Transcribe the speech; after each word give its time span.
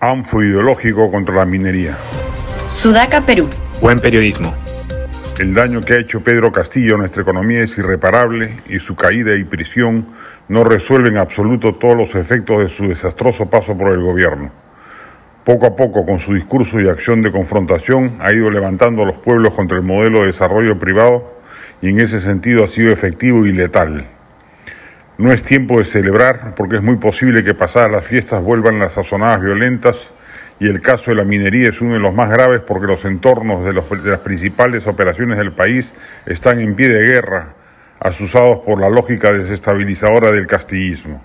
Anfo 0.00 0.44
ideológico 0.44 1.10
contra 1.10 1.34
la 1.34 1.44
minería. 1.44 1.98
Sudaca, 2.70 3.20
Perú. 3.22 3.48
Buen 3.82 3.98
periodismo. 3.98 4.54
El 5.40 5.54
daño 5.54 5.80
que 5.80 5.94
ha 5.94 5.98
hecho 5.98 6.22
Pedro 6.22 6.52
Castillo 6.52 6.94
a 6.94 6.98
nuestra 6.98 7.22
economía 7.22 7.64
es 7.64 7.76
irreparable 7.78 8.60
y 8.68 8.78
su 8.78 8.94
caída 8.94 9.34
y 9.34 9.42
prisión 9.42 10.06
no 10.46 10.62
resuelven 10.62 11.14
en 11.14 11.18
absoluto 11.18 11.74
todos 11.74 11.96
los 11.96 12.14
efectos 12.14 12.60
de 12.60 12.68
su 12.68 12.86
desastroso 12.88 13.50
paso 13.50 13.76
por 13.76 13.90
el 13.90 14.00
gobierno. 14.00 14.52
Poco 15.42 15.66
a 15.66 15.74
poco, 15.74 16.06
con 16.06 16.20
su 16.20 16.32
discurso 16.32 16.80
y 16.80 16.88
acción 16.88 17.20
de 17.20 17.32
confrontación, 17.32 18.18
ha 18.20 18.32
ido 18.32 18.50
levantando 18.50 19.02
a 19.02 19.06
los 19.06 19.18
pueblos 19.18 19.54
contra 19.54 19.78
el 19.78 19.82
modelo 19.82 20.20
de 20.20 20.26
desarrollo 20.26 20.78
privado 20.78 21.40
y 21.82 21.88
en 21.88 21.98
ese 21.98 22.20
sentido 22.20 22.62
ha 22.62 22.68
sido 22.68 22.92
efectivo 22.92 23.46
y 23.46 23.52
letal. 23.52 24.06
No 25.18 25.32
es 25.32 25.42
tiempo 25.42 25.78
de 25.78 25.84
celebrar 25.84 26.54
porque 26.54 26.76
es 26.76 26.82
muy 26.82 26.94
posible 26.94 27.42
que 27.42 27.52
pasadas 27.52 27.90
las 27.90 28.06
fiestas 28.06 28.40
vuelvan 28.40 28.78
las 28.78 28.92
sazonadas 28.92 29.40
violentas 29.42 30.12
y 30.60 30.68
el 30.68 30.80
caso 30.80 31.10
de 31.10 31.16
la 31.16 31.24
minería 31.24 31.70
es 31.70 31.80
uno 31.80 31.94
de 31.94 31.98
los 31.98 32.14
más 32.14 32.30
graves 32.30 32.60
porque 32.60 32.86
los 32.86 33.04
entornos 33.04 33.64
de, 33.64 33.72
de 33.72 34.10
las 34.10 34.20
principales 34.20 34.86
operaciones 34.86 35.38
del 35.38 35.50
país 35.50 35.92
están 36.24 36.60
en 36.60 36.76
pie 36.76 36.88
de 36.88 37.04
guerra, 37.04 37.54
asusados 37.98 38.58
por 38.58 38.80
la 38.80 38.88
lógica 38.90 39.32
desestabilizadora 39.32 40.30
del 40.30 40.46
castillismo. 40.46 41.20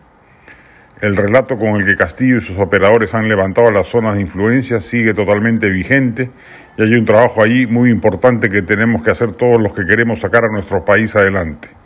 El 1.00 1.16
relato 1.16 1.56
con 1.60 1.80
el 1.80 1.86
que 1.86 1.96
Castillo 1.96 2.38
y 2.38 2.42
sus 2.42 2.58
operadores 2.58 3.14
han 3.14 3.28
levantado 3.28 3.70
las 3.70 3.90
zonas 3.90 4.16
de 4.16 4.22
influencia 4.22 4.82
sigue 4.82 5.14
totalmente 5.14 5.70
vigente 5.70 6.32
y 6.80 6.82
hay 6.82 6.96
un 6.96 7.06
trabajo 7.06 7.44
allí 7.44 7.68
muy 7.68 7.92
importante 7.92 8.50
que 8.50 8.64
tenemos 8.64 9.04
que 9.04 9.12
hacer 9.12 9.34
todos 9.34 9.62
los 9.62 9.72
que 9.72 9.86
queremos 9.86 10.22
sacar 10.22 10.46
a 10.46 10.48
nuestro 10.48 10.84
país 10.84 11.16
adelante 11.16 11.83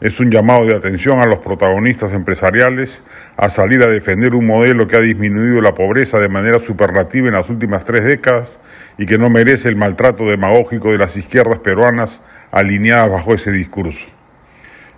es 0.00 0.20
un 0.20 0.30
llamado 0.30 0.64
de 0.64 0.76
atención 0.76 1.20
a 1.20 1.26
los 1.26 1.40
protagonistas 1.40 2.12
empresariales 2.12 3.02
a 3.36 3.50
salir 3.50 3.82
a 3.82 3.88
defender 3.88 4.34
un 4.34 4.46
modelo 4.46 4.86
que 4.86 4.96
ha 4.96 5.00
disminuido 5.00 5.60
la 5.60 5.74
pobreza 5.74 6.20
de 6.20 6.28
manera 6.28 6.60
superlativa 6.60 7.26
en 7.26 7.34
las 7.34 7.48
últimas 7.48 7.84
tres 7.84 8.04
décadas 8.04 8.60
y 8.96 9.06
que 9.06 9.18
no 9.18 9.28
merece 9.28 9.68
el 9.68 9.76
maltrato 9.76 10.28
demagógico 10.28 10.92
de 10.92 10.98
las 10.98 11.16
izquierdas 11.16 11.58
peruanas 11.58 12.20
alineadas 12.52 13.10
bajo 13.10 13.34
ese 13.34 13.50
discurso. 13.50 14.08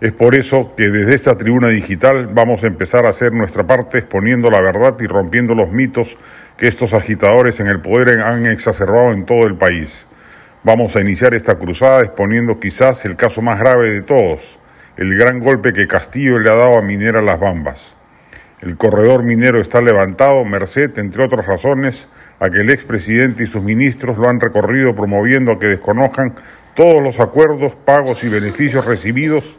Es 0.03 0.13
por 0.13 0.35
eso 0.35 0.75
que 0.77 0.89
desde 0.89 1.15
esta 1.15 1.37
tribuna 1.37 1.69
digital 1.69 2.29
vamos 2.33 2.63
a 2.63 2.67
empezar 2.67 3.07
a 3.07 3.11
hacer 3.11 3.33
nuestra 3.33 3.67
parte 3.67 3.99
exponiendo 3.99 4.51
la 4.51 4.61
verdad 4.61 4.97
y 5.01 5.07
rompiendo 5.07 5.55
los 5.55 5.71
mitos 5.71 6.19
que 6.57 6.69
estos 6.69 6.95
agitadores 6.95 7.61
en 7.61 7.69
el 7.69 7.81
poder 7.81 8.21
han 8.21 8.47
exacerbado 8.47 9.13
en 9.13 9.25
todo 9.25 9.47
el 9.47 9.57
país. 9.57 10.07
Vamos 10.63 10.95
a 10.95 11.01
iniciar 11.01 11.33
esta 11.33 11.59
cruzada 11.59 12.03
exponiendo 12.03 12.61
quizás 12.61 13.07
el 13.07 13.17
caso 13.17 13.41
más 13.41 13.59
grave 13.59 13.93
de 13.93 14.03
todos, 14.03 14.60
el 15.01 15.17
gran 15.17 15.41
golpe 15.41 15.73
que 15.73 15.87
Castillo 15.87 16.39
le 16.39 16.51
ha 16.51 16.55
dado 16.55 16.77
a 16.77 16.83
Minera 16.83 17.23
Las 17.23 17.41
Bambas. 17.41 17.97
El 18.61 18.77
corredor 18.77 19.23
minero 19.23 19.59
está 19.59 19.81
levantado, 19.81 20.45
merced, 20.45 20.99
entre 20.99 21.25
otras 21.25 21.47
razones, 21.47 22.07
a 22.39 22.51
que 22.51 22.61
el 22.61 22.69
expresidente 22.69 23.45
y 23.45 23.47
sus 23.47 23.63
ministros 23.63 24.19
lo 24.19 24.29
han 24.29 24.39
recorrido 24.39 24.95
promoviendo 24.95 25.53
a 25.53 25.59
que 25.59 25.69
desconozcan 25.69 26.35
todos 26.75 27.03
los 27.03 27.19
acuerdos, 27.19 27.75
pagos 27.77 28.25
y 28.25 28.29
beneficios 28.29 28.85
recibidos. 28.85 29.59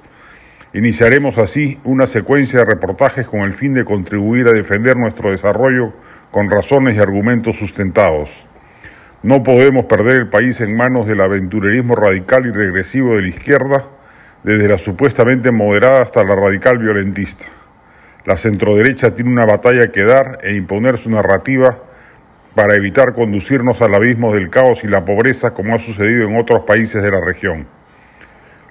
Iniciaremos 0.74 1.40
así 1.40 1.80
una 1.86 2.06
secuencia 2.06 2.60
de 2.60 2.66
reportajes 2.66 3.26
con 3.26 3.40
el 3.40 3.54
fin 3.54 3.74
de 3.74 3.84
contribuir 3.84 4.48
a 4.48 4.54
defender 4.54 4.96
nuestro 4.96 5.32
desarrollo 5.32 5.96
con 6.30 6.52
razones 6.52 6.98
y 6.98 7.00
argumentos 7.00 7.56
sustentados. 7.58 8.46
No 9.24 9.42
podemos 9.42 9.88
perder 9.88 10.18
el 10.18 10.30
país 10.30 10.62
en 10.62 10.76
manos 10.76 11.08
del 11.08 11.22
aventurerismo 11.22 11.96
radical 11.96 12.46
y 12.46 12.52
regresivo 12.52 13.16
de 13.16 13.24
la 13.24 13.30
izquierda, 13.30 13.88
desde 14.44 14.68
la 14.68 14.78
supuestamente 14.78 15.52
moderada 15.52 16.02
hasta 16.02 16.24
la 16.24 16.36
radical 16.36 16.78
violentista. 16.78 17.46
La 18.26 18.38
centroderecha 18.38 19.16
tiene 19.16 19.32
una 19.32 19.46
batalla 19.46 19.92
que 19.92 20.04
dar 20.04 20.40
e 20.44 20.56
imponer 20.56 20.98
su 20.98 21.10
narrativa 21.10 21.80
para 22.56 22.76
evitar 22.76 23.14
conducirnos 23.14 23.82
al 23.82 23.96
abismo 23.96 24.34
del 24.34 24.50
caos 24.50 24.84
y 24.84 24.88
la 24.88 25.06
pobreza 25.06 25.54
como 25.54 25.76
ha 25.76 25.80
sucedido 25.80 26.28
en 26.28 26.38
otros 26.38 26.64
países 26.66 27.02
de 27.02 27.12
la 27.12 27.22
región. 27.22 27.68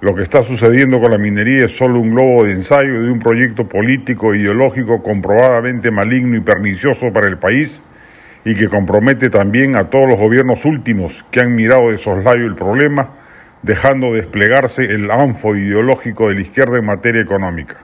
Lo 0.01 0.15
que 0.15 0.23
está 0.23 0.41
sucediendo 0.43 0.99
con 0.99 1.11
la 1.11 1.17
minería 1.17 1.65
es 1.65 1.77
solo 1.77 1.99
un 1.99 2.11
globo 2.11 2.43
de 2.43 2.53
ensayo 2.53 3.03
de 3.03 3.11
un 3.11 3.19
proyecto 3.19 3.67
político 3.67 4.33
e 4.33 4.39
ideológico 4.39 5.03
comprobadamente 5.03 5.91
maligno 5.91 6.35
y 6.37 6.41
pernicioso 6.41 7.13
para 7.13 7.27
el 7.27 7.37
país 7.37 7.83
y 8.43 8.55
que 8.55 8.67
compromete 8.67 9.29
también 9.29 9.75
a 9.75 9.89
todos 9.89 10.09
los 10.09 10.19
gobiernos 10.19 10.65
últimos 10.65 11.23
que 11.29 11.41
han 11.41 11.53
mirado 11.53 11.91
de 11.91 11.97
soslayo 11.97 12.45
el 12.45 12.55
problema 12.55 13.20
dejando 13.63 14.13
desplegarse 14.13 14.85
el 14.85 15.11
anfo 15.11 15.55
ideológico 15.55 16.29
de 16.29 16.35
la 16.35 16.41
izquierda 16.41 16.77
en 16.77 16.85
materia 16.85 17.21
económica. 17.21 17.83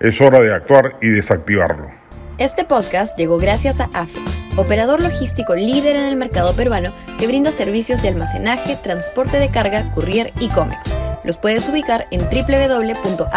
Es 0.00 0.20
hora 0.20 0.40
de 0.40 0.52
actuar 0.52 0.96
y 1.00 1.08
desactivarlo. 1.08 1.90
Este 2.38 2.64
podcast 2.64 3.16
llegó 3.16 3.38
gracias 3.38 3.78
a 3.78 3.84
AFE, 3.92 4.18
operador 4.56 5.02
logístico 5.02 5.54
líder 5.54 5.96
en 5.96 6.06
el 6.06 6.16
mercado 6.16 6.56
peruano 6.56 6.92
que 7.18 7.26
brinda 7.26 7.50
servicios 7.50 8.02
de 8.02 8.08
almacenaje, 8.08 8.76
transporte 8.82 9.38
de 9.38 9.50
carga, 9.50 9.92
courier 9.92 10.32
y 10.40 10.48
cómics. 10.48 10.92
Los 11.24 11.36
puedes 11.36 11.68
ubicar 11.68 12.06
en 12.10 12.22
www.afe.pe. 12.22 13.30